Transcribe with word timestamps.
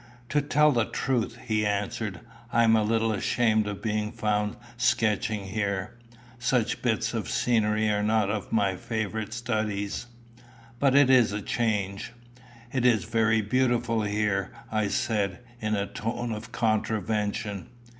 "To 0.29 0.41
tell 0.41 0.71
the 0.71 0.85
truth," 0.85 1.37
he 1.45 1.63
answered, 1.63 2.21
"I 2.51 2.63
am 2.63 2.75
a 2.75 2.81
little 2.81 3.11
ashamed 3.13 3.67
of 3.67 3.83
being 3.83 4.11
found 4.11 4.55
sketching 4.75 5.43
here. 5.45 5.95
Such 6.39 6.81
bits 6.81 7.13
of 7.13 7.29
scenery 7.29 7.87
are 7.87 8.01
not 8.01 8.31
of 8.31 8.51
my 8.51 8.75
favourite 8.75 9.31
studies. 9.31 10.07
But 10.79 10.95
it 10.95 11.11
is 11.11 11.31
a 11.31 11.39
change." 11.43 12.13
"It 12.73 12.83
is 12.83 13.03
very 13.03 13.41
beautiful 13.41 14.01
here," 14.01 14.51
I 14.71 14.87
said, 14.87 15.37
in 15.59 15.75
a 15.75 15.85
tone 15.85 16.31
of 16.31 16.51
contravention. 16.51 17.67